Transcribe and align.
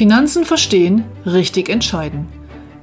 Finanzen 0.00 0.46
verstehen, 0.46 1.04
richtig 1.26 1.68
entscheiden. 1.68 2.26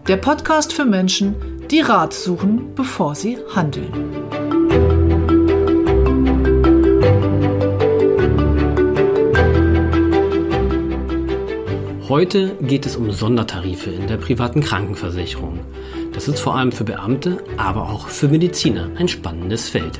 Der 0.07 0.17
Podcast 0.17 0.71
für 0.71 0.85
Menschen, 0.85 1.33
die 1.71 1.79
Rat 1.79 2.13
suchen, 2.13 2.75
bevor 2.75 3.15
sie 3.15 3.39
handeln. 3.55 3.91
Heute 12.07 12.55
geht 12.61 12.85
es 12.85 12.95
um 12.95 13.11
Sondertarife 13.11 13.89
in 13.89 14.07
der 14.07 14.17
privaten 14.17 14.61
Krankenversicherung. 14.61 15.59
Das 16.13 16.27
ist 16.27 16.39
vor 16.39 16.55
allem 16.55 16.71
für 16.71 16.83
Beamte, 16.83 17.43
aber 17.57 17.89
auch 17.89 18.07
für 18.07 18.27
Mediziner 18.27 18.91
ein 18.95 19.07
spannendes 19.07 19.69
Feld. 19.69 19.99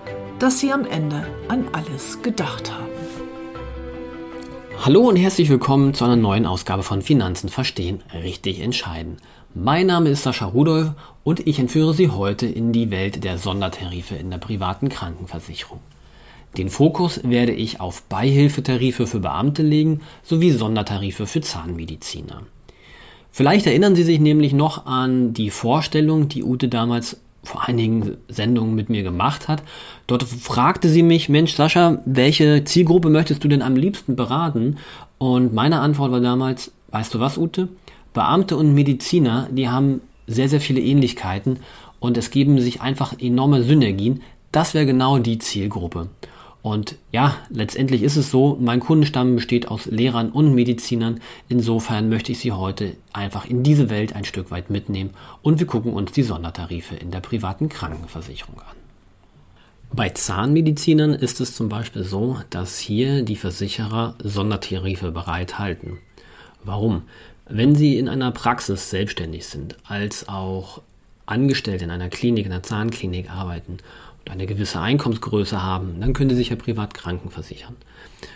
dass 0.41 0.59
Sie 0.59 0.71
am 0.71 0.85
Ende 0.85 1.27
an 1.49 1.65
alles 1.71 2.23
gedacht 2.23 2.71
haben. 2.71 2.89
Hallo 4.83 5.01
und 5.01 5.15
herzlich 5.15 5.49
willkommen 5.49 5.93
zu 5.93 6.03
einer 6.03 6.15
neuen 6.15 6.47
Ausgabe 6.47 6.81
von 6.81 7.03
Finanzen 7.03 7.47
verstehen, 7.47 8.01
richtig 8.11 8.59
entscheiden. 8.59 9.17
Mein 9.53 9.85
Name 9.85 10.09
ist 10.09 10.23
Sascha 10.23 10.45
Rudolph 10.45 10.93
und 11.23 11.45
ich 11.45 11.59
entführe 11.59 11.93
Sie 11.93 12.09
heute 12.09 12.47
in 12.47 12.73
die 12.73 12.89
Welt 12.89 13.23
der 13.23 13.37
Sondertarife 13.37 14.15
in 14.15 14.31
der 14.31 14.39
privaten 14.39 14.89
Krankenversicherung. 14.89 15.79
Den 16.57 16.71
Fokus 16.71 17.21
werde 17.23 17.51
ich 17.51 17.79
auf 17.79 18.01
Beihilfetarife 18.03 19.05
für 19.05 19.19
Beamte 19.19 19.61
legen 19.61 20.01
sowie 20.23 20.49
Sondertarife 20.49 21.27
für 21.27 21.41
Zahnmediziner. 21.41 22.41
Vielleicht 23.29 23.67
erinnern 23.67 23.95
Sie 23.95 24.03
sich 24.03 24.19
nämlich 24.19 24.53
noch 24.53 24.87
an 24.87 25.33
die 25.33 25.51
Vorstellung, 25.51 26.29
die 26.29 26.43
Ute 26.43 26.67
damals 26.67 27.17
vor 27.43 27.67
einigen 27.67 28.17
Sendungen 28.27 28.75
mit 28.75 28.89
mir 28.89 29.03
gemacht 29.03 29.47
hat. 29.47 29.63
Dort 30.07 30.23
fragte 30.23 30.89
sie 30.89 31.03
mich, 31.03 31.29
Mensch 31.29 31.53
Sascha, 31.53 31.99
welche 32.05 32.63
Zielgruppe 32.63 33.09
möchtest 33.09 33.43
du 33.43 33.47
denn 33.47 33.61
am 33.61 33.75
liebsten 33.75 34.15
beraten? 34.15 34.77
Und 35.17 35.53
meine 35.53 35.79
Antwort 35.79 36.11
war 36.11 36.19
damals, 36.19 36.71
weißt 36.91 37.13
du 37.13 37.19
was, 37.19 37.37
Ute? 37.37 37.69
Beamte 38.13 38.57
und 38.57 38.73
Mediziner, 38.73 39.47
die 39.51 39.69
haben 39.69 40.01
sehr, 40.27 40.49
sehr 40.49 40.61
viele 40.61 40.81
Ähnlichkeiten 40.81 41.59
und 41.99 42.17
es 42.17 42.29
geben 42.31 42.59
sich 42.59 42.81
einfach 42.81 43.13
enorme 43.19 43.63
Synergien. 43.63 44.21
Das 44.51 44.73
wäre 44.73 44.85
genau 44.85 45.17
die 45.17 45.39
Zielgruppe. 45.39 46.09
Und 46.63 46.95
ja, 47.11 47.37
letztendlich 47.49 48.03
ist 48.03 48.17
es 48.17 48.29
so, 48.29 48.55
mein 48.59 48.79
Kundenstamm 48.79 49.35
besteht 49.35 49.67
aus 49.67 49.87
Lehrern 49.87 50.29
und 50.29 50.53
Medizinern. 50.53 51.19
Insofern 51.49 52.07
möchte 52.07 52.31
ich 52.31 52.39
Sie 52.39 52.51
heute 52.51 52.95
einfach 53.13 53.45
in 53.45 53.63
diese 53.63 53.89
Welt 53.89 54.15
ein 54.15 54.25
Stück 54.25 54.51
weit 54.51 54.69
mitnehmen 54.69 55.11
und 55.41 55.59
wir 55.59 55.65
gucken 55.65 55.93
uns 55.93 56.11
die 56.11 56.23
Sondertarife 56.23 56.95
in 56.95 57.09
der 57.09 57.21
privaten 57.21 57.67
Krankenversicherung 57.67 58.59
an. 58.59 58.75
Bei 59.93 60.09
Zahnmedizinern 60.09 61.13
ist 61.13 61.41
es 61.41 61.55
zum 61.55 61.67
Beispiel 61.67 62.03
so, 62.03 62.37
dass 62.49 62.79
hier 62.79 63.23
die 63.23 63.35
Versicherer 63.35 64.15
Sondertarife 64.23 65.11
bereithalten. 65.11 65.97
Warum? 66.63 67.03
Wenn 67.49 67.75
Sie 67.75 67.97
in 67.97 68.07
einer 68.07 68.31
Praxis 68.31 68.89
selbstständig 68.89 69.47
sind, 69.47 69.75
als 69.83 70.29
auch 70.29 70.81
Angestellte 71.25 71.83
in 71.83 71.91
einer 71.91 72.09
Klinik, 72.09 72.45
in 72.45 72.51
einer 72.51 72.63
Zahnklinik 72.63 73.31
arbeiten 73.31 73.77
und 74.25 74.31
eine 74.31 74.45
gewisse 74.45 74.79
Einkommensgröße 74.79 75.61
haben, 75.61 75.99
dann 75.99 76.13
können 76.13 76.29
Sie 76.29 76.35
sich 76.35 76.49
ja 76.49 76.55
privat 76.55 76.93
krankenversichern. 76.93 77.75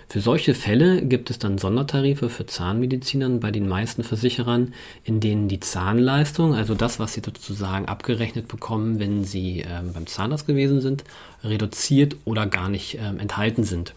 Für 0.07 0.22
solche 0.22 0.53
Fälle 0.53 1.03
gibt 1.03 1.29
es 1.29 1.40
dann 1.40 1.57
Sondertarife 1.57 2.29
für 2.29 2.46
Zahnmedizinern 2.46 3.40
bei 3.40 3.51
den 3.51 3.68
meisten 3.68 4.03
Versicherern, 4.03 4.74
in 5.03 5.19
denen 5.19 5.47
die 5.47 5.59
Zahnleistung, 5.59 6.56
also 6.56 6.75
das, 6.75 7.00
was 7.00 7.13
Sie 7.13 7.22
sozusagen 7.24 7.85
abgerechnet 7.85 8.47
bekommen, 8.47 9.00
wenn 9.00 9.24
Sie 9.24 9.62
äh, 9.62 9.81
beim 9.94 10.07
Zahnarzt 10.07 10.47
gewesen 10.47 10.81
sind, 10.81 11.03
reduziert 11.44 12.16
oder 12.25 12.45
gar 12.45 12.69
nicht 12.69 12.95
äh, 12.95 13.07
enthalten 13.18 13.63
sind. 13.63 13.94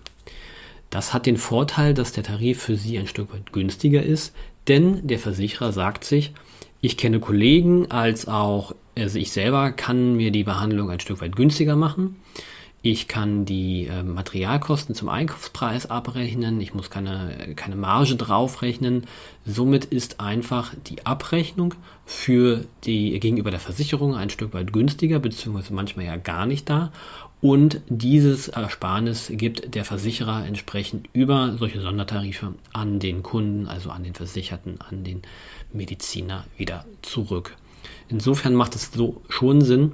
Das 0.90 1.12
hat 1.12 1.26
den 1.26 1.36
Vorteil, 1.36 1.92
dass 1.94 2.12
der 2.12 2.24
Tarif 2.24 2.62
für 2.62 2.76
Sie 2.76 2.98
ein 2.98 3.06
Stück 3.06 3.32
weit 3.32 3.52
günstiger 3.52 4.02
ist, 4.02 4.34
denn 4.68 5.06
der 5.06 5.18
Versicherer 5.18 5.72
sagt 5.72 6.04
sich, 6.04 6.32
ich 6.80 6.96
kenne 6.96 7.20
Kollegen 7.20 7.90
als 7.90 8.28
auch 8.28 8.74
also 9.02 9.18
ich 9.18 9.30
selber 9.30 9.70
kann 9.70 10.16
mir 10.16 10.30
die 10.30 10.44
Behandlung 10.44 10.90
ein 10.90 11.00
Stück 11.00 11.20
weit 11.20 11.36
günstiger 11.36 11.76
machen. 11.76 12.16
Ich 12.80 13.08
kann 13.08 13.44
die 13.44 13.86
äh, 13.86 14.04
Materialkosten 14.04 14.94
zum 14.94 15.08
Einkaufspreis 15.08 15.90
abrechnen. 15.90 16.60
Ich 16.60 16.74
muss 16.74 16.90
keine, 16.90 17.54
keine 17.56 17.74
Marge 17.74 18.14
draufrechnen. 18.14 19.04
Somit 19.44 19.84
ist 19.86 20.20
einfach 20.20 20.72
die 20.86 21.04
Abrechnung 21.04 21.74
für 22.06 22.64
die 22.84 23.18
gegenüber 23.18 23.50
der 23.50 23.58
Versicherung 23.58 24.14
ein 24.14 24.30
Stück 24.30 24.54
weit 24.54 24.72
günstiger, 24.72 25.18
beziehungsweise 25.18 25.74
manchmal 25.74 26.06
ja 26.06 26.16
gar 26.16 26.46
nicht 26.46 26.70
da. 26.70 26.92
Und 27.40 27.80
dieses 27.88 28.48
Ersparnis 28.48 29.30
gibt 29.32 29.74
der 29.74 29.84
Versicherer 29.84 30.44
entsprechend 30.44 31.08
über 31.12 31.56
solche 31.56 31.80
Sondertarife 31.80 32.54
an 32.72 32.98
den 32.98 33.22
Kunden, 33.22 33.68
also 33.68 33.90
an 33.90 34.02
den 34.02 34.14
Versicherten, 34.14 34.80
an 34.80 35.04
den 35.04 35.22
Mediziner 35.72 36.44
wieder 36.56 36.84
zurück. 37.02 37.56
Insofern 38.08 38.54
macht 38.54 38.74
es 38.74 38.90
so 38.92 39.22
schon 39.28 39.60
Sinn, 39.60 39.92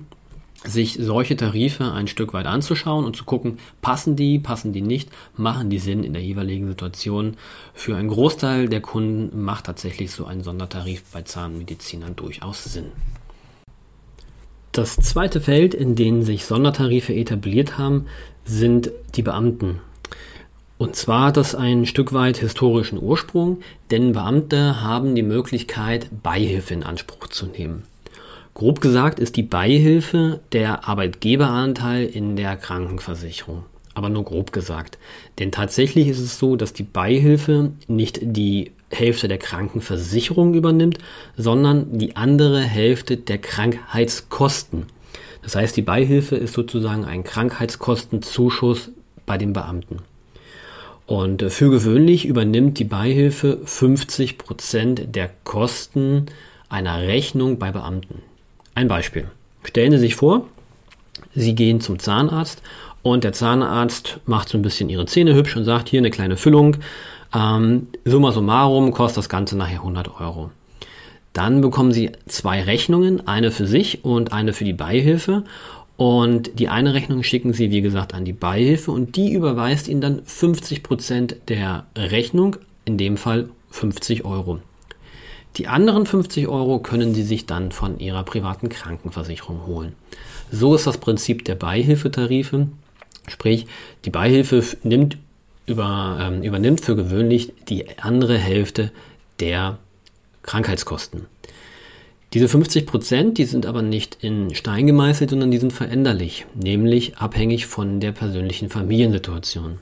sich 0.67 0.97
solche 0.99 1.37
Tarife 1.37 1.93
ein 1.93 2.09
Stück 2.09 2.33
weit 2.33 2.47
anzuschauen 2.47 3.05
und 3.05 3.15
zu 3.15 3.25
gucken, 3.25 3.59
passen 3.83 4.17
die, 4.17 4.39
passen 4.39 4.73
die 4.73 4.81
nicht, 4.81 5.11
machen 5.37 5.69
die 5.69 5.79
Sinn 5.79 6.05
in 6.05 6.15
der 6.15 6.23
jeweiligen 6.23 6.69
Situation. 6.69 7.37
Für 7.75 7.97
einen 7.97 8.09
Großteil 8.09 8.71
der 8.71 8.81
Kunden 8.81 9.43
macht 9.43 9.67
tatsächlich 9.67 10.13
so 10.13 10.25
ein 10.25 10.43
Sondertarif 10.43 11.03
bei 11.13 11.21
Zahnmedizinern 11.21 12.17
durchaus 12.17 12.65
Sinn. 12.65 12.93
Das 14.75 14.97
zweite 14.97 15.41
Feld, 15.41 15.73
in 15.73 15.95
dem 15.95 16.25
sich 16.25 16.47
Sondertarife 16.47 17.15
etabliert 17.15 17.79
haben, 17.79 18.07
sind 18.45 18.91
die 19.15 19.23
Beamten. 19.23 19.79
Und 20.79 20.97
zwar 20.97 21.27
hat 21.29 21.37
das 21.37 21.55
ein 21.55 21.87
Stück 21.87 22.13
weit 22.13 22.39
historischen 22.39 23.01
Ursprung, 23.01 23.61
denn 23.93 24.15
Beamte 24.15 24.83
haben 24.83 25.15
die 25.15 25.23
Möglichkeit, 25.23 26.09
Beihilfe 26.25 26.75
in 26.75 26.83
Anspruch 26.83 27.29
zu 27.29 27.47
nehmen. 27.47 27.85
Grob 28.55 28.81
gesagt 28.81 29.21
ist 29.21 29.37
die 29.37 29.45
Beihilfe 29.45 30.41
der 30.51 30.89
Arbeitgeberanteil 30.89 32.07
in 32.07 32.35
der 32.35 32.57
Krankenversicherung. 32.57 33.67
Aber 33.95 34.09
nur 34.09 34.25
grob 34.25 34.53
gesagt. 34.53 34.99
Denn 35.39 35.53
tatsächlich 35.53 36.09
ist 36.09 36.19
es 36.19 36.37
so, 36.41 36.57
dass 36.57 36.73
die 36.73 36.83
Beihilfe 36.83 37.71
nicht 37.87 38.19
die 38.21 38.73
Hälfte 38.91 39.29
der 39.29 39.39
Krankenversicherung 39.39 40.55
übernimmt, 40.55 40.99
sondern 41.37 41.99
die 41.99 42.17
andere 42.17 42.61
Hälfte 42.61 43.17
der 43.17 43.39
Krankheitskosten. 43.39 44.87
Das 45.43 45.57
heißt, 45.57 45.77
die 45.77 45.83
Beihilfe 45.83 46.37
ist 46.37 46.55
sozusagen 46.55 47.05
ein 47.05 47.25
Krankheitskostenzuschuss 47.25 48.91
bei 49.27 49.39
den 49.39 49.53
Beamten. 49.53 49.99
Und 51.07 51.43
äh, 51.43 51.51
für 51.51 51.71
gewöhnlich 51.71 52.25
übernimmt 52.27 52.79
die 52.79 52.85
Beihilfe 52.85 53.59
50 53.65 54.39
Prozent 54.39 55.15
der 55.15 55.31
Kosten 55.45 56.27
einer 56.69 57.03
Rechnung 57.03 57.59
bei 57.59 57.73
Beamten. 57.73 58.23
Ein 58.75 58.89
Beispiel. 58.89 59.31
Stellen 59.65 59.93
Sie 59.93 59.99
sich 59.99 60.15
vor, 60.15 60.47
Sie 61.35 61.55
gehen 61.55 61.81
zum 61.81 61.99
Zahnarzt 61.99 62.63
und 63.03 63.23
der 63.23 63.33
Zahnarzt 63.33 64.19
macht 64.27 64.49
so 64.49 64.59
ein 64.59 64.63
bisschen 64.63 64.89
Ihre 64.89 65.07
Zähne 65.07 65.35
hübsch 65.35 65.57
und 65.57 65.65
sagt, 65.65 65.89
hier 65.89 66.01
eine 66.01 66.11
kleine 66.11 66.37
Füllung. 66.37 66.79
Ähm, 67.35 67.89
summa 68.05 68.33
summarum 68.33 68.93
kostet 68.93 69.19
das 69.19 69.29
Ganze 69.29 69.57
nachher 69.57 69.81
100 69.81 70.21
Euro. 70.21 70.51
Dann 71.33 71.61
bekommen 71.61 71.93
Sie 71.93 72.13
zwei 72.27 72.63
Rechnungen, 72.63 73.27
eine 73.27 73.51
für 73.51 73.67
sich 73.67 74.05
und 74.05 74.33
eine 74.33 74.53
für 74.53 74.65
die 74.65 74.73
Beihilfe. 74.73 75.43
Und 75.97 76.59
die 76.59 76.69
eine 76.69 76.95
Rechnung 76.95 77.23
schicken 77.23 77.53
Sie, 77.53 77.71
wie 77.71 77.83
gesagt, 77.83 78.15
an 78.15 78.25
die 78.25 78.33
Beihilfe 78.33 78.91
und 78.91 79.17
die 79.17 79.33
überweist 79.33 79.89
Ihnen 79.89 80.01
dann 80.01 80.23
50 80.25 80.83
Prozent 80.83 81.37
der 81.49 81.87
Rechnung, 81.97 82.57
in 82.85 82.99
dem 82.99 83.17
Fall 83.17 83.49
50 83.71 84.25
Euro. 84.25 84.61
Die 85.57 85.69
anderen 85.69 86.05
50 86.07 86.49
Euro 86.49 86.81
können 86.81 87.15
Sie 87.15 87.23
sich 87.23 87.47
dann 87.47 87.71
von 87.71 88.01
Ihrer 88.01 88.25
privaten 88.25 88.69
Krankenversicherung 88.69 89.67
holen. 89.67 89.95
So 90.51 90.75
ist 90.75 90.87
das 90.87 90.99
Prinzip 90.99 91.45
der 91.45 91.55
Beihilfetarife. 91.55 92.69
Sprich, 93.29 93.67
die 94.05 94.11
Beihilfe 94.11 94.63
nimmt 94.83 95.17
über, 95.67 96.19
ähm, 96.21 96.43
übernimmt 96.43 96.81
für 96.81 96.97
gewöhnlich 96.97 97.53
die 97.69 97.99
andere 97.99 98.39
Hälfte 98.39 98.91
der 99.41 99.79
Krankheitskosten. 100.43 101.27
Diese 102.35 102.49
50 102.49 102.87
Prozent, 102.87 103.39
die 103.39 103.45
sind 103.45 103.65
aber 103.65 103.81
nicht 103.81 104.19
in 104.21 104.55
Stein 104.55 104.89
gemeißelt, 104.89 105.31
sondern 105.31 105.53
die 105.53 105.59
sind 105.59 105.73
veränderlich, 105.73 106.47
nämlich 106.55 107.17
abhängig 107.19 107.67
von 107.67 108.01
der 108.01 108.11
persönlichen 108.11 108.71
Familiensituation. 108.71 109.79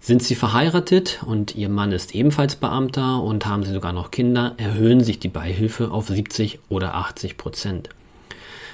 Sind 0.00 0.24
Sie 0.24 0.34
verheiratet 0.34 1.20
und 1.24 1.54
Ihr 1.54 1.68
Mann 1.68 1.92
ist 1.92 2.16
ebenfalls 2.16 2.56
Beamter 2.56 3.22
und 3.22 3.46
haben 3.46 3.62
Sie 3.62 3.72
sogar 3.72 3.92
noch 3.92 4.10
Kinder, 4.10 4.54
erhöhen 4.56 5.04
sich 5.04 5.20
die 5.20 5.28
Beihilfe 5.28 5.92
auf 5.92 6.08
70 6.08 6.58
oder 6.68 6.96
80 6.96 7.36
Prozent. 7.36 7.88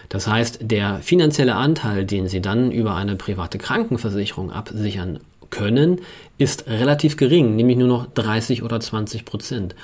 Das 0.08 0.26
heißt, 0.26 0.60
der 0.62 1.00
finanzielle 1.00 1.56
Anteil, 1.56 2.06
den 2.06 2.28
Sie 2.28 2.40
dann 2.40 2.72
über 2.72 2.94
eine 2.94 3.16
private 3.16 3.58
Krankenversicherung 3.58 4.50
absichern 4.50 5.20
können, 5.50 6.00
ist 6.38 6.66
relativ 6.66 7.16
gering, 7.16 7.56
nämlich 7.56 7.76
nur 7.76 7.88
noch 7.88 8.06
30 8.06 8.62
oder 8.62 8.80
20 8.80 9.24
Prozent. 9.24 9.74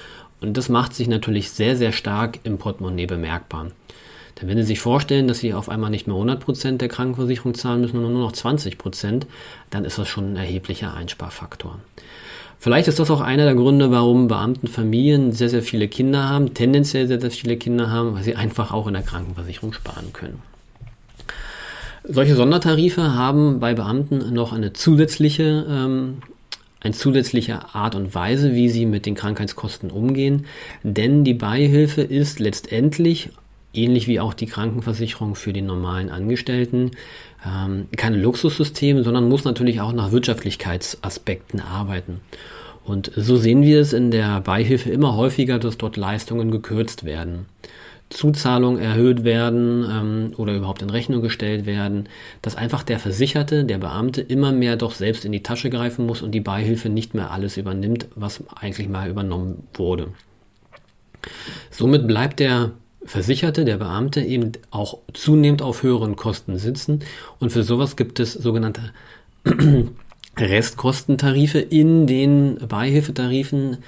Und 0.41 0.57
das 0.57 0.69
macht 0.69 0.95
sich 0.95 1.09
natürlich 1.09 1.51
sehr, 1.51 1.77
sehr 1.77 1.93
stark 1.93 2.41
im 2.45 2.59
Portemonnaie 2.59 3.07
bemerkbar. 3.07 3.69
Denn 4.41 4.49
wenn 4.49 4.57
Sie 4.59 4.65
sich 4.65 4.81
vorstellen, 4.81 5.29
dass 5.29 5.39
Sie 5.39 5.55
auf 5.55 5.69
einmal 5.69 5.91
nicht 5.91 6.07
mehr 6.07 6.17
100% 6.17 6.79
der 6.79 6.89
Krankenversicherung 6.89 7.55
zahlen 7.55 7.81
müssen, 7.81 7.95
sondern 7.95 8.13
nur 8.13 8.23
noch 8.23 8.33
20%, 8.33 9.23
dann 9.71 9.85
ist 9.85 9.99
das 9.99 10.09
schon 10.09 10.33
ein 10.33 10.37
erheblicher 10.37 10.95
Einsparfaktor. 10.95 11.79
Vielleicht 12.59 12.89
ist 12.89 12.99
das 12.99 13.11
auch 13.11 13.21
einer 13.21 13.45
der 13.45 13.55
Gründe, 13.55 13.91
warum 13.91 14.27
Beamtenfamilien 14.27 15.33
sehr, 15.33 15.51
sehr 15.51 15.63
viele 15.63 15.87
Kinder 15.87 16.29
haben, 16.29 16.55
tendenziell 16.55 17.07
sehr, 17.07 17.21
sehr 17.21 17.31
viele 17.31 17.57
Kinder 17.57 17.91
haben, 17.91 18.15
weil 18.15 18.23
sie 18.23 18.37
einfach 18.37 18.73
auch 18.73 18.87
in 18.87 18.95
der 18.95 19.03
Krankenversicherung 19.03 19.73
sparen 19.73 20.13
können. 20.13 20.41
Solche 22.07 22.37
Sondertarife 22.37 23.15
haben 23.15 23.61
bei 23.61 23.75
Beamten 23.75 24.35
noch 24.35 24.53
eine 24.53 24.75
zusätzliche 24.75 25.67
ähm, 25.69 26.19
eine 26.85 26.93
zusätzliche 26.93 27.75
Art 27.75 27.95
und 27.95 28.15
Weise, 28.15 28.55
wie 28.55 28.69
sie 28.69 28.85
mit 28.85 29.07
den 29.07 29.15
Krankheitskosten 29.15 29.91
umgehen. 29.91 30.45
Denn 30.83 31.25
die 31.25 31.35
Beihilfe 31.35 32.03
ist 32.03 32.41
letztendlich, 32.41 33.31
ähnlich 33.73 34.07
wie 34.07 34.21
auch 34.21 34.35
die 34.35 34.47
Krankenversicherung 34.47 35.35
für 35.35 35.55
den 35.55 35.65
normalen 35.65 36.11
Angestellten, 36.11 36.91
ähm, 37.45 37.87
kein 37.97 38.15
Luxussystem, 38.15 39.03
sondern 39.03 39.29
muss 39.29 39.45
natürlich 39.45 39.81
auch 39.81 39.93
nach 39.93 40.13
Wirtschaftlichkeitsaspekten 40.13 41.61
arbeiten. 41.61 42.21
Und 42.85 43.11
so 43.17 43.39
sehen 43.39 43.63
wir 43.63 43.81
es 43.81 43.95
in 43.95 44.11
der 44.11 44.43
Beihilfe 44.43 44.91
immer 44.91 45.17
häufiger, 45.17 45.59
dass 45.59 45.79
dort 45.79 45.97
Leistungen 45.97 46.51
gekürzt 46.51 47.05
werden. 47.05 47.47
Zuzahlungen 48.11 48.81
erhöht 48.81 49.25
werden 49.25 49.85
ähm, 49.91 50.33
oder 50.37 50.55
überhaupt 50.55 50.83
in 50.83 50.91
Rechnung 50.91 51.23
gestellt 51.23 51.67
werden, 51.67 52.09
dass 52.43 52.57
einfach 52.57 52.83
der 52.83 52.99
Versicherte, 52.99 53.65
der 53.65 53.79
Beamte 53.79 54.21
immer 54.21 54.53
mehr 54.53 54.77
doch 54.77 54.93
selbst 54.93 55.25
in 55.25 55.33
die 55.33 55.43
Tasche 55.43 55.71
greifen 55.71 56.07
muss 56.07 56.23
und 56.23 56.33
die 56.33 56.41
Beihilfe 56.41 56.89
nicht 56.89 57.15
mehr 57.15 57.31
alles 57.31 57.57
übernimmt, 57.57 58.07
was 58.15 58.43
eigentlich 58.55 58.89
mal 58.89 59.09
übernommen 59.09 59.65
wurde. 59.75 60.09
Somit 61.71 62.07
bleibt 62.07 62.41
der 62.41 62.73
Versicherte, 63.05 63.65
der 63.65 63.79
Beamte 63.79 64.23
eben 64.23 64.53
auch 64.71 64.99
zunehmend 65.13 65.63
auf 65.63 65.83
höheren 65.83 66.17
Kosten 66.17 66.59
sitzen 66.59 67.01
und 67.39 67.53
für 67.53 67.63
sowas 67.63 67.97
gibt 67.97 68.21
es 68.21 68.33
sogenannte 68.33 68.93
Restkostentarife 70.37 71.59
in 71.59 72.07
den 72.07 72.59
Beihilfetarifen, 72.67 73.79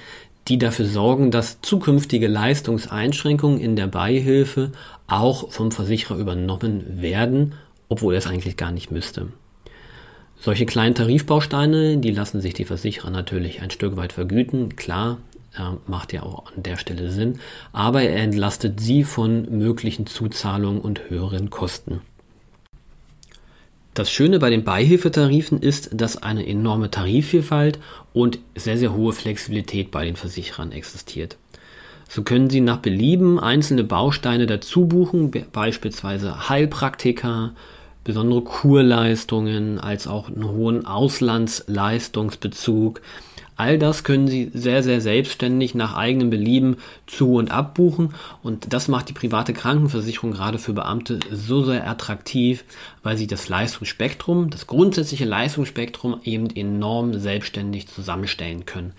die 0.47 0.57
dafür 0.57 0.85
sorgen, 0.85 1.31
dass 1.31 1.61
zukünftige 1.61 2.27
Leistungseinschränkungen 2.27 3.59
in 3.59 3.75
der 3.75 3.87
Beihilfe 3.87 4.71
auch 5.07 5.51
vom 5.51 5.71
Versicherer 5.71 6.17
übernommen 6.17 7.01
werden, 7.01 7.53
obwohl 7.89 8.13
er 8.13 8.19
es 8.19 8.27
eigentlich 8.27 8.57
gar 8.57 8.71
nicht 8.71 8.91
müsste. 8.91 9.27
Solche 10.39 10.65
kleinen 10.65 10.95
Tarifbausteine, 10.95 11.97
die 11.97 12.11
lassen 12.11 12.41
sich 12.41 12.53
die 12.53 12.65
Versicherer 12.65 13.09
natürlich 13.09 13.61
ein 13.61 13.71
Stück 13.71 13.97
weit 13.97 14.13
vergüten. 14.13 14.75
Klar, 14.75 15.17
macht 15.87 16.13
ja 16.13 16.23
auch 16.23 16.45
an 16.55 16.63
der 16.63 16.77
Stelle 16.77 17.11
Sinn, 17.11 17.39
aber 17.73 18.03
er 18.03 18.21
entlastet 18.21 18.79
sie 18.79 19.03
von 19.03 19.57
möglichen 19.57 20.05
Zuzahlungen 20.05 20.79
und 20.79 21.09
höheren 21.09 21.49
Kosten. 21.49 22.01
Das 23.97 24.09
Schöne 24.11 24.37
bei 24.37 24.51
den 24.51 24.63
Beihilfetarifen 24.63 25.59
ist, 25.59 25.89
dass 25.91 26.21
eine 26.21 26.47
enorme 26.47 26.91
Tarifvielfalt 26.91 27.79
und 28.13 28.37
sehr, 28.53 28.77
sehr 28.77 28.93
hohe 28.93 29.11
Flexibilität 29.11 29.89
bei 29.89 30.05
den 30.05 30.15
Versicherern 30.15 30.71
existiert. 30.71 31.35
So 32.07 32.21
können 32.21 32.51
Sie 32.51 32.61
nach 32.61 32.77
Belieben 32.77 33.39
einzelne 33.39 33.83
Bausteine 33.83 34.45
dazu 34.45 34.85
buchen, 34.85 35.31
beispielsweise 35.51 36.47
Heilpraktiker, 36.47 37.53
besondere 38.03 38.43
Kurleistungen, 38.43 39.79
als 39.79 40.05
auch 40.05 40.27
einen 40.27 40.47
hohen 40.47 40.85
Auslandsleistungsbezug, 40.85 43.01
All 43.57 43.79
das 43.79 44.03
können 44.03 44.27
Sie 44.27 44.51
sehr, 44.53 44.83
sehr 44.83 45.01
selbstständig 45.01 45.73
nach 45.73 45.95
eigenem 45.95 46.29
Belieben 46.29 46.77
zu- 47.07 47.33
und 47.33 47.49
abbuchen. 47.49 48.13
Und 48.43 48.71
das 48.71 48.87
macht 48.87 49.09
die 49.09 49.13
private 49.13 49.51
Krankenversicherung 49.51 50.31
gerade 50.31 50.59
für 50.59 50.73
Beamte 50.73 51.19
so 51.31 51.63
sehr 51.63 51.89
attraktiv, 51.89 52.63
weil 53.01 53.17
sie 53.17 53.25
das 53.25 53.49
Leistungsspektrum, 53.49 54.51
das 54.51 54.67
grundsätzliche 54.67 55.25
Leistungsspektrum 55.25 56.21
eben 56.23 56.49
enorm 56.55 57.19
selbstständig 57.19 57.87
zusammenstellen 57.87 58.65
können. 58.65 58.93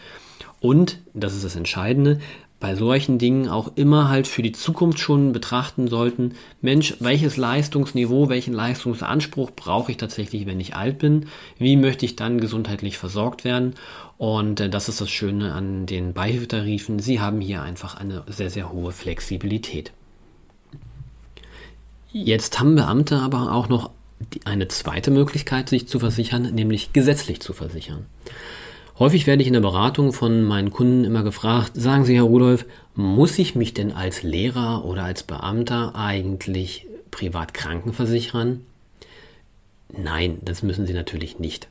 Und, 0.60 0.98
das 1.14 1.34
ist 1.34 1.44
das 1.44 1.54
Entscheidende, 1.54 2.20
bei 2.60 2.74
solchen 2.74 3.18
Dingen 3.18 3.48
auch 3.48 3.72
immer 3.76 4.08
halt 4.08 4.26
für 4.26 4.42
die 4.42 4.52
Zukunft 4.52 4.98
schon 4.98 5.32
betrachten 5.32 5.86
sollten, 5.86 6.34
Mensch, 6.60 6.96
welches 6.98 7.36
Leistungsniveau, 7.36 8.28
welchen 8.28 8.52
Leistungsanspruch 8.52 9.52
brauche 9.52 9.92
ich 9.92 9.96
tatsächlich, 9.96 10.46
wenn 10.46 10.58
ich 10.58 10.74
alt 10.74 10.98
bin? 10.98 11.26
Wie 11.58 11.76
möchte 11.76 12.04
ich 12.04 12.16
dann 12.16 12.40
gesundheitlich 12.40 12.98
versorgt 12.98 13.44
werden? 13.44 13.74
Und 14.16 14.58
äh, 14.58 14.68
das 14.68 14.88
ist 14.88 15.00
das 15.00 15.10
Schöne 15.10 15.52
an 15.52 15.86
den 15.86 16.14
Beihilfetarifen. 16.14 16.98
Sie 16.98 17.20
haben 17.20 17.40
hier 17.40 17.62
einfach 17.62 17.96
eine 17.96 18.24
sehr, 18.26 18.50
sehr 18.50 18.72
hohe 18.72 18.90
Flexibilität. 18.90 19.92
Jetzt 22.12 22.58
haben 22.58 22.74
Beamte 22.74 23.20
aber 23.20 23.52
auch 23.52 23.68
noch 23.68 23.90
eine 24.44 24.66
zweite 24.66 25.12
Möglichkeit, 25.12 25.68
sich 25.68 25.86
zu 25.86 26.00
versichern, 26.00 26.54
nämlich 26.54 26.92
gesetzlich 26.92 27.40
zu 27.40 27.52
versichern. 27.52 28.06
Häufig 28.98 29.28
werde 29.28 29.42
ich 29.42 29.46
in 29.46 29.54
der 29.54 29.60
Beratung 29.60 30.12
von 30.12 30.42
meinen 30.42 30.72
Kunden 30.72 31.04
immer 31.04 31.22
gefragt, 31.22 31.72
sagen 31.74 32.04
Sie, 32.04 32.16
Herr 32.16 32.24
Rudolf, 32.24 32.66
muss 32.96 33.38
ich 33.38 33.54
mich 33.54 33.72
denn 33.72 33.92
als 33.92 34.24
Lehrer 34.24 34.84
oder 34.84 35.04
als 35.04 35.22
Beamter 35.22 35.94
eigentlich 35.94 36.84
privat 37.12 37.54
krankenversichern? 37.54 38.66
Nein, 39.96 40.38
das 40.42 40.64
müssen 40.64 40.84
Sie 40.84 40.94
natürlich 40.94 41.38
nicht. 41.38 41.68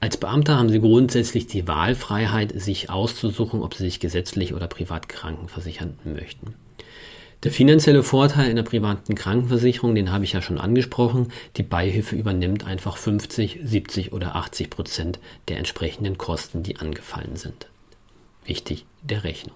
Als 0.00 0.16
Beamter 0.16 0.58
haben 0.58 0.68
Sie 0.68 0.80
grundsätzlich 0.80 1.46
die 1.46 1.68
Wahlfreiheit, 1.68 2.60
sich 2.60 2.90
auszusuchen, 2.90 3.62
ob 3.62 3.74
Sie 3.74 3.84
sich 3.84 4.00
gesetzlich 4.00 4.52
oder 4.52 4.66
privat 4.66 5.08
krankenversichern 5.08 5.94
möchten. 6.02 6.54
Der 7.44 7.52
finanzielle 7.52 8.02
Vorteil 8.02 8.48
in 8.48 8.56
der 8.56 8.62
privaten 8.62 9.14
Krankenversicherung, 9.14 9.94
den 9.94 10.10
habe 10.10 10.24
ich 10.24 10.32
ja 10.32 10.40
schon 10.40 10.56
angesprochen. 10.56 11.30
Die 11.58 11.62
Beihilfe 11.62 12.16
übernimmt 12.16 12.66
einfach 12.66 12.96
50, 12.96 13.60
70 13.62 14.14
oder 14.14 14.34
80 14.34 14.70
Prozent 14.70 15.18
der 15.48 15.58
entsprechenden 15.58 16.16
Kosten, 16.16 16.62
die 16.62 16.78
angefallen 16.78 17.36
sind. 17.36 17.66
Wichtig 18.46 18.86
der 19.02 19.24
Rechnung. 19.24 19.54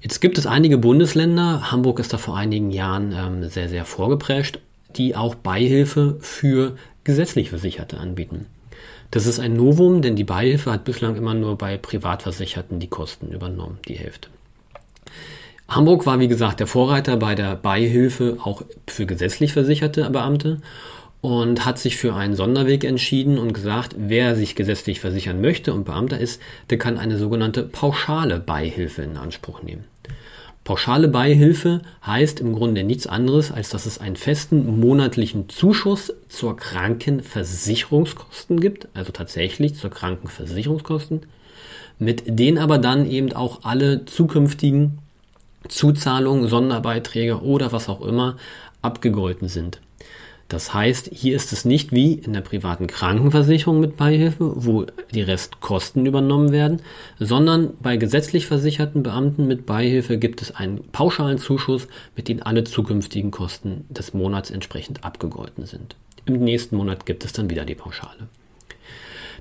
Jetzt 0.00 0.20
gibt 0.20 0.38
es 0.38 0.46
einige 0.46 0.78
Bundesländer, 0.78 1.72
Hamburg 1.72 1.98
ist 1.98 2.12
da 2.12 2.18
vor 2.18 2.36
einigen 2.36 2.70
Jahren 2.70 3.12
ähm, 3.12 3.48
sehr, 3.48 3.68
sehr 3.68 3.84
vorgeprescht, 3.84 4.60
die 4.94 5.16
auch 5.16 5.34
Beihilfe 5.34 6.18
für 6.20 6.76
gesetzlich 7.02 7.50
Versicherte 7.50 7.98
anbieten. 7.98 8.46
Das 9.10 9.26
ist 9.26 9.40
ein 9.40 9.54
Novum, 9.54 10.00
denn 10.00 10.14
die 10.14 10.22
Beihilfe 10.22 10.70
hat 10.70 10.84
bislang 10.84 11.16
immer 11.16 11.34
nur 11.34 11.58
bei 11.58 11.76
Privatversicherten 11.76 12.78
die 12.78 12.86
Kosten 12.86 13.32
übernommen, 13.32 13.80
die 13.88 13.98
Hälfte. 13.98 14.28
Hamburg 15.68 16.06
war, 16.06 16.18
wie 16.18 16.28
gesagt, 16.28 16.60
der 16.60 16.66
Vorreiter 16.66 17.18
bei 17.18 17.34
der 17.34 17.54
Beihilfe 17.54 18.38
auch 18.42 18.62
für 18.86 19.04
gesetzlich 19.04 19.52
versicherte 19.52 20.08
Beamte 20.08 20.62
und 21.20 21.66
hat 21.66 21.78
sich 21.78 21.98
für 21.98 22.14
einen 22.14 22.36
Sonderweg 22.36 22.84
entschieden 22.84 23.38
und 23.38 23.52
gesagt, 23.52 23.94
wer 23.98 24.34
sich 24.34 24.54
gesetzlich 24.54 25.00
versichern 25.00 25.42
möchte 25.42 25.74
und 25.74 25.84
Beamter 25.84 26.18
ist, 26.18 26.40
der 26.70 26.78
kann 26.78 26.96
eine 26.96 27.18
sogenannte 27.18 27.64
pauschale 27.64 28.40
Beihilfe 28.40 29.02
in 29.02 29.18
Anspruch 29.18 29.62
nehmen. 29.62 29.84
Pauschale 30.64 31.08
Beihilfe 31.08 31.82
heißt 32.06 32.40
im 32.40 32.54
Grunde 32.54 32.82
nichts 32.82 33.06
anderes, 33.06 33.52
als 33.52 33.68
dass 33.68 33.84
es 33.84 33.98
einen 33.98 34.16
festen 34.16 34.80
monatlichen 34.80 35.50
Zuschuss 35.50 36.14
zur 36.28 36.56
Krankenversicherungskosten 36.56 38.58
gibt, 38.60 38.88
also 38.94 39.12
tatsächlich 39.12 39.74
zur 39.74 39.90
Krankenversicherungskosten, 39.90 41.26
mit 41.98 42.22
denen 42.26 42.56
aber 42.58 42.78
dann 42.78 43.10
eben 43.10 43.32
auch 43.32 43.64
alle 43.64 44.06
zukünftigen 44.06 45.00
Zuzahlungen, 45.68 46.48
Sonderbeiträge 46.48 47.42
oder 47.42 47.72
was 47.72 47.88
auch 47.88 48.00
immer 48.00 48.36
abgegolten 48.82 49.48
sind. 49.48 49.80
Das 50.48 50.72
heißt, 50.72 51.10
hier 51.12 51.36
ist 51.36 51.52
es 51.52 51.66
nicht 51.66 51.92
wie 51.92 52.14
in 52.14 52.32
der 52.32 52.40
privaten 52.40 52.86
Krankenversicherung 52.86 53.80
mit 53.80 53.98
Beihilfe, 53.98 54.50
wo 54.56 54.86
die 55.12 55.20
Restkosten 55.20 56.06
übernommen 56.06 56.52
werden, 56.52 56.80
sondern 57.18 57.74
bei 57.82 57.98
gesetzlich 57.98 58.46
versicherten 58.46 59.02
Beamten 59.02 59.46
mit 59.46 59.66
Beihilfe 59.66 60.16
gibt 60.16 60.40
es 60.40 60.54
einen 60.54 60.82
pauschalen 60.90 61.36
Zuschuss, 61.36 61.86
mit 62.16 62.28
dem 62.28 62.42
alle 62.42 62.64
zukünftigen 62.64 63.30
Kosten 63.30 63.84
des 63.90 64.14
Monats 64.14 64.50
entsprechend 64.50 65.04
abgegolten 65.04 65.66
sind. 65.66 65.96
Im 66.24 66.42
nächsten 66.42 66.76
Monat 66.76 67.04
gibt 67.04 67.26
es 67.26 67.34
dann 67.34 67.50
wieder 67.50 67.66
die 67.66 67.74
Pauschale. 67.74 68.28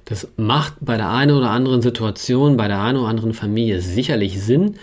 Das 0.03 0.27
macht 0.35 0.75
bei 0.81 0.97
der 0.97 1.09
einen 1.09 1.35
oder 1.35 1.51
anderen 1.51 1.81
Situation, 1.81 2.57
bei 2.57 2.67
der 2.67 2.81
einen 2.81 2.97
oder 2.97 3.09
anderen 3.09 3.33
Familie 3.33 3.81
sicherlich 3.81 4.41
Sinn, 4.41 4.75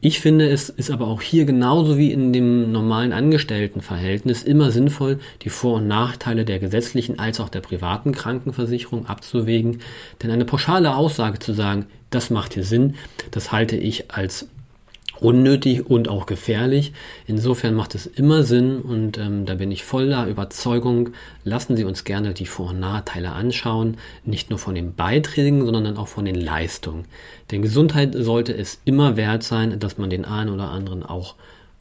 Ich 0.00 0.20
finde, 0.20 0.48
es 0.48 0.68
ist 0.68 0.92
aber 0.92 1.08
auch 1.08 1.22
hier 1.22 1.44
genauso 1.44 1.98
wie 1.98 2.12
in 2.12 2.32
dem 2.32 2.70
normalen 2.70 3.12
Angestelltenverhältnis 3.12 4.44
immer 4.44 4.70
sinnvoll, 4.70 5.18
die 5.42 5.50
Vor- 5.50 5.78
und 5.78 5.88
Nachteile 5.88 6.44
der 6.44 6.60
gesetzlichen 6.60 7.18
als 7.18 7.40
auch 7.40 7.48
der 7.48 7.62
privaten 7.62 8.12
Krankenversicherung 8.12 9.06
abzuwägen. 9.06 9.80
Denn 10.22 10.30
eine 10.30 10.44
pauschale 10.44 10.94
Aussage 10.94 11.40
zu 11.40 11.52
sagen, 11.52 11.86
das 12.10 12.30
macht 12.30 12.54
hier 12.54 12.62
Sinn, 12.62 12.94
das 13.32 13.50
halte 13.50 13.76
ich 13.76 14.12
als 14.12 14.46
unnötig 15.20 15.88
und 15.88 16.08
auch 16.08 16.26
gefährlich. 16.26 16.92
Insofern 17.26 17.74
macht 17.74 17.94
es 17.94 18.06
immer 18.06 18.42
Sinn 18.42 18.80
und 18.80 19.18
ähm, 19.18 19.46
da 19.46 19.54
bin 19.54 19.70
ich 19.70 19.84
voller 19.84 20.26
Überzeugung. 20.26 21.10
Lassen 21.44 21.76
Sie 21.76 21.84
uns 21.84 22.04
gerne 22.04 22.34
die 22.34 22.46
Vor- 22.46 22.70
und 22.70 22.80
Nachteile 22.80 23.32
anschauen, 23.32 23.96
nicht 24.24 24.50
nur 24.50 24.58
von 24.58 24.74
den 24.74 24.94
Beiträgen, 24.94 25.64
sondern 25.64 25.96
auch 25.96 26.08
von 26.08 26.24
den 26.24 26.36
Leistungen. 26.36 27.04
Denn 27.50 27.62
Gesundheit 27.62 28.14
sollte 28.14 28.52
es 28.54 28.80
immer 28.84 29.16
wert 29.16 29.42
sein, 29.42 29.78
dass 29.78 29.98
man 29.98 30.10
den 30.10 30.24
einen 30.24 30.50
oder 30.50 30.70
anderen 30.70 31.02
auch 31.02 31.34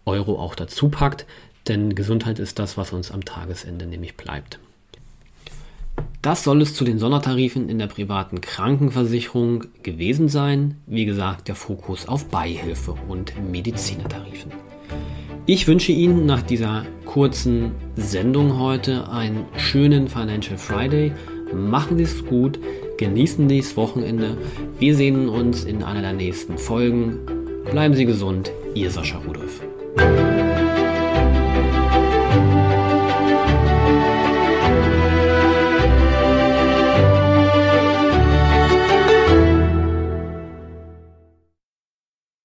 Euro 0.05 0.39
auch 0.39 0.55
dazu 0.55 0.89
packt, 0.89 1.25
denn 1.67 1.95
Gesundheit 1.95 2.39
ist 2.39 2.59
das, 2.59 2.77
was 2.77 2.93
uns 2.93 3.11
am 3.11 3.25
Tagesende 3.25 3.85
nämlich 3.85 4.15
bleibt. 4.15 4.59
Das 6.27 6.43
soll 6.43 6.61
es 6.61 6.73
zu 6.73 6.83
den 6.83 6.99
Sondertarifen 6.99 7.69
in 7.69 7.79
der 7.79 7.87
privaten 7.87 8.41
Krankenversicherung 8.41 9.63
gewesen 9.81 10.27
sein. 10.27 10.75
Wie 10.85 11.05
gesagt, 11.05 11.47
der 11.47 11.55
Fokus 11.55 12.09
auf 12.09 12.25
Beihilfe 12.25 12.95
und 13.07 13.31
Medizinertarifen. 13.49 14.51
Ich 15.45 15.67
wünsche 15.67 15.93
Ihnen 15.93 16.25
nach 16.25 16.41
dieser 16.41 16.85
kurzen 17.05 17.71
Sendung 17.95 18.59
heute 18.59 19.09
einen 19.09 19.45
schönen 19.55 20.09
Financial 20.09 20.57
Friday. 20.57 21.13
Machen 21.53 21.95
Sie 21.95 22.03
es 22.03 22.25
gut, 22.25 22.59
genießen 22.97 23.47
Sie 23.47 23.61
das 23.61 23.77
Wochenende. 23.77 24.35
Wir 24.79 24.97
sehen 24.97 25.29
uns 25.29 25.63
in 25.63 25.81
einer 25.81 26.01
der 26.01 26.11
nächsten 26.11 26.57
Folgen. 26.57 27.19
Bleiben 27.71 27.93
Sie 27.93 28.03
gesund, 28.03 28.51
Ihr 28.75 28.91
Sascha 28.91 29.19
Rudolph. 29.19 29.61